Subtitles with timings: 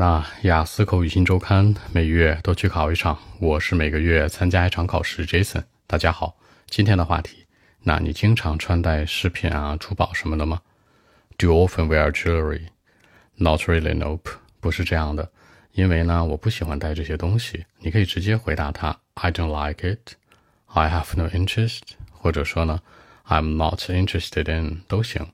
[0.00, 5.26] 那雅思口语新周刊每月都去考一场，我是每个月参加一场考试。
[5.26, 6.38] Jason，大家好，
[6.70, 7.44] 今天的话题，
[7.82, 10.62] 那你经常穿戴饰品啊、珠宝什么的吗
[11.36, 12.68] ？Do you often wear jewelry?
[13.34, 15.30] Not really, nope，不是这样的，
[15.72, 17.66] 因为呢，我不喜欢戴这些东西。
[17.80, 20.14] 你可以直接回答他，I don't like it,
[20.68, 21.80] I have no interest，
[22.10, 22.80] 或者说呢
[23.26, 25.26] ，I'm not interested in，都行。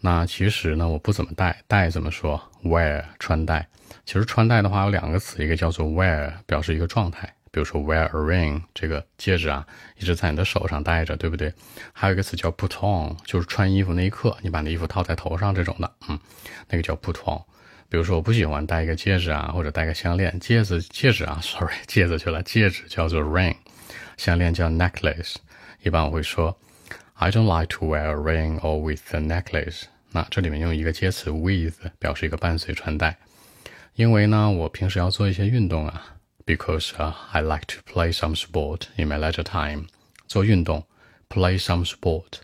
[0.00, 3.68] 那其实呢，我不怎么戴，戴怎么说？Wear 穿戴。
[4.06, 9.66] 其实穿戴的话有两个词，一个叫做 wear，表示一个状态，比如说 wear a ring，这个戒指啊
[9.98, 11.52] 一直在你的手上戴着，对不对？
[11.92, 16.18] 还有一个词叫 put on，就是穿衣服那一刻，你把那衣服套在头上这种的，嗯，
[16.68, 17.42] 那个叫 put on。
[17.88, 23.56] 比如说我不喜欢戴一个戒指啊，或者戴个项链，戒指戒指啊， sorry，戒指去了，戒指叫做 ring，
[24.16, 25.34] 项链叫 necklace。
[25.82, 26.56] 一般我会说。
[27.19, 29.83] I don't like to wear a ring or with a necklace。
[30.11, 33.17] 那这里面用一个介词 with 表示一个伴随穿戴，
[33.95, 39.87] 因为呢，我平时要做一些运动啊，because、uh, I like to play some sport in my leisure time。
[40.27, 40.85] 做运动，
[41.29, 42.39] play some sport，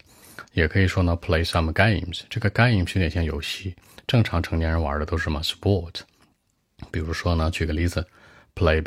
[0.53, 2.21] 也可以说呢，play some games。
[2.29, 3.75] 这个 games 有点像游戏，
[4.05, 6.01] 正常成年人玩的都是什么 sport？
[6.91, 8.05] 比如说呢，举个例子，
[8.55, 8.81] play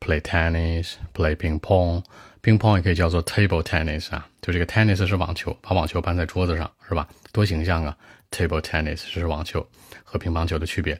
[0.00, 2.02] Play tennis，play ping pong。
[2.40, 7.06] 乒乓也可以叫做 table tennis 啊，就这个 tennis 是网球，把网球搬在桌子上是吧？
[7.32, 7.94] 多形象啊
[8.30, 9.66] ！table tennis 是网球
[10.04, 10.98] 和乒乓球的区别。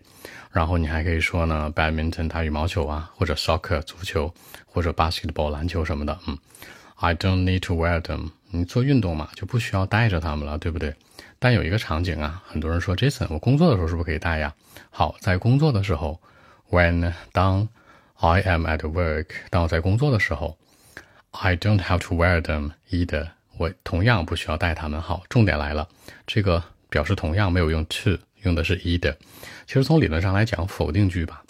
[0.50, 4.34] 然后你还可以说呢，badminton 打羽毛球啊，或者 soccer 足球，
[4.66, 6.18] 或者 basketball 篮球什么的。
[6.26, 6.36] 嗯
[6.96, 8.30] ，I don't need to wear them。
[8.50, 10.94] 你做运动嘛，就不需要带着它们了，对不对？
[11.38, 14.52] 但有一个场景啊，很多人说 Jason，我工作的时候是不是可以带呀？
[14.90, 16.20] 好，在工作的时候
[16.70, 17.68] ，when 当
[18.20, 20.58] I am at work，当我在工作的时候。
[21.30, 23.28] I don't have to wear them either。
[23.58, 25.00] 我同样不需要戴它们。
[25.00, 25.86] 好，重点来了，
[26.26, 29.14] 这个表示同样没有用 to，用的是 either。
[29.66, 31.44] 其实从理论上来讲，否定句吧，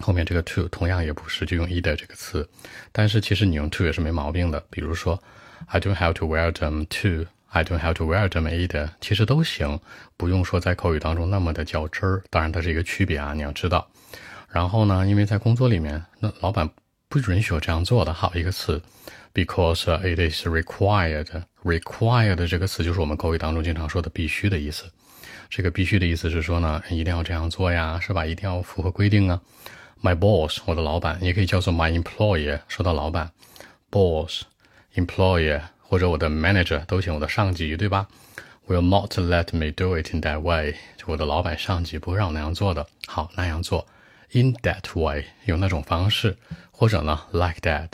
[0.00, 2.48] 后面这个 to 同样也不是，就用 either 这个词。
[2.90, 4.60] 但是其实你用 to 也是没毛病的。
[4.70, 5.22] 比如说
[5.66, 9.78] ，I don't have to wear them to，I don't have to wear them either，其实都行，
[10.16, 12.24] 不用说在口语当中那么的较真儿。
[12.28, 13.88] 当然它是一个区别啊，你要知道。
[14.52, 16.70] 然后呢，因为在工作里面，那老板。
[17.08, 18.10] 不允许我这样做的。
[18.10, 18.80] 好，一个词
[19.34, 21.26] ，because it is required。
[21.62, 24.84] required 这个词就是我们口语当中经常说的必须的意思。
[25.50, 28.24] 这个必须的意思是说呢，一定要这样做呀，是吧？
[28.24, 29.38] 一定要符合规定啊。
[30.02, 32.60] My boss，我的老板，也可以叫做 my employer。
[32.66, 33.30] 说到老板
[33.90, 38.08] ，boss，employer，或者我的 manager 都行，我的上级，对吧
[38.68, 40.76] ？Will not let me do it in that way。
[40.96, 42.86] 就我的老板、上级不会让我那样做的。
[43.06, 43.86] 好，那样做。
[44.31, 46.37] In that way，用那种方式，
[46.71, 47.91] 或者呢，like that。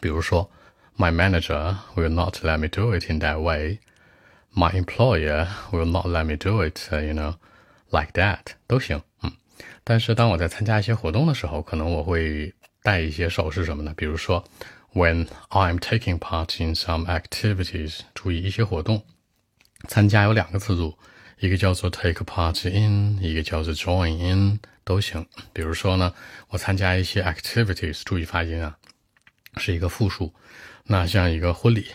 [0.00, 0.50] 比如说，
[0.96, 6.36] My manager will not let me do it in that way。My employer will not let me
[6.36, 9.00] do it，you know，like that 都行。
[9.22, 9.32] 嗯，
[9.84, 13.94] 但是当我在参加一些活动的时候，可能我会带一些手势什么的。
[13.94, 14.44] 比如说，
[14.92, 19.02] When I'm taking part in some activities，注意一些活动，
[19.86, 20.98] 参加有两个词组。
[21.40, 25.25] 一个叫做 take part in，一个叫做 join in 都行。
[25.51, 26.13] 比如说呢，
[26.49, 28.77] 我参加一些 activities，注意发音啊，
[29.57, 30.33] 是一个复数。
[30.85, 31.87] 那像一个婚礼，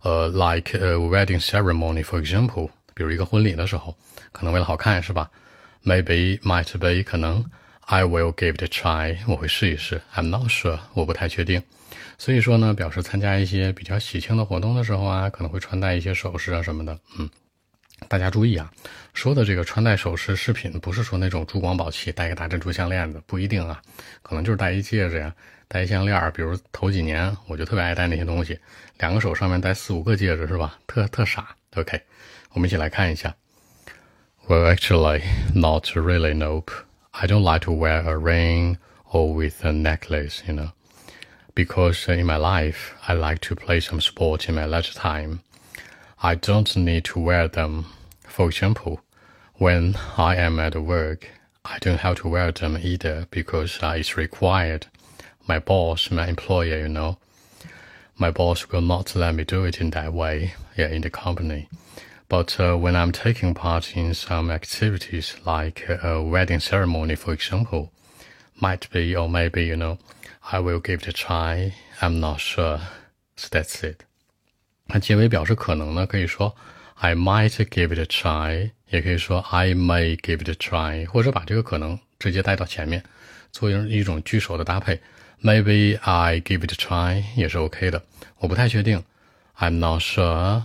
[0.00, 3.96] 呃，like a wedding ceremony，for example，比如一个婚礼的时候，
[4.32, 5.30] 可能为了好看是吧
[5.84, 7.44] ？Maybe might be 可能
[7.80, 10.00] I will give it a try，我会试一试。
[10.14, 11.62] I'm not sure，我不太确定。
[12.18, 17.28] 所以说呢，表示参加一些比较喜庆的活动的时候啊，可能会穿戴一些首饰啊什么的，嗯。
[18.11, 18.71] 大家注意啊，
[19.13, 23.81] 说的这个穿戴首饰饰品，不是说那种珠光宝气，戴个大珍珠项链子，不一定啊，
[24.21, 25.33] 可能就是戴一戒指呀，
[25.67, 26.31] 戴一项链儿。
[26.31, 28.57] 比如头几年我就特别爱戴那些东西，
[28.99, 30.77] 两个手上面戴四五个戒指，是吧？
[30.85, 31.55] 特特傻。
[31.75, 31.99] OK，
[32.51, 33.35] 我们一起来看一下。
[34.47, 36.33] Well, actually, not really.
[36.33, 36.71] Nope.
[37.11, 38.77] I don't like to wear a ring
[39.11, 40.69] or with a necklace, you know,
[41.55, 45.39] because in my life I like to play some sport in my leisure time.
[46.19, 47.85] I don't need to wear them.
[48.31, 49.01] For example,
[49.55, 51.29] when I am at work,
[51.65, 54.87] I don't have to wear them either because uh, it's required.
[55.47, 57.17] My boss, my employer, you know,
[58.17, 61.69] my boss will not let me do it in that way, yeah, in the company.
[62.29, 67.91] But uh, when I'm taking part in some activities like a wedding ceremony, for example,
[68.59, 69.97] might be or maybe, you know,
[70.51, 71.73] I will give it a try.
[72.01, 72.79] I'm not sure.
[73.35, 74.03] So that's it.
[74.87, 76.55] 那结尾表示可能呢，可以说
[76.94, 83.02] I might give it a try，也可以说 I may give it a try，或者把这个可能直接带到前面，
[83.50, 85.00] 做一种句首的搭配。
[85.42, 88.04] Maybe I give it a try 也是 OK 的。
[88.38, 89.02] 我不太确定
[89.58, 90.62] ，I'm not sure。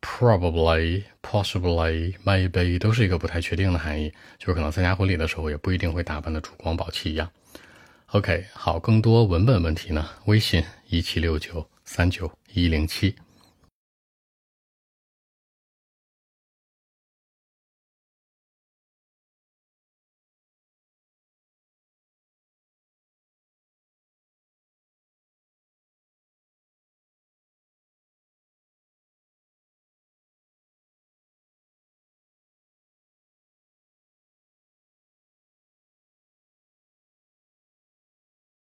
[0.00, 7.28] probably、possibly、maybe 都是一个不太确定的含义，就是可能参加婚礼的时候也不一定会打扮的珠光宝气一样。
[8.12, 13.16] OK，好，更多文本问题呢，微信一七六九三九一零七。